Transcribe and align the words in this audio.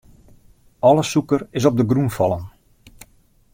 Alle 0.87 1.03
sûker 1.11 1.41
is 1.59 1.67
op 1.69 1.75
de 1.77 1.85
grûn 1.91 2.09
fallen. 2.17 2.43